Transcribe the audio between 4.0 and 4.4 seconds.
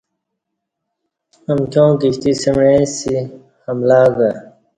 کہ